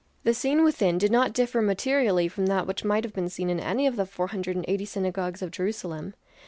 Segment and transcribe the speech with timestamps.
[0.23, 3.59] The scene within did not differ materially from that which might have been seen in
[3.59, 6.15] any other of the four hundred and eighty synagogues of Jerusalem.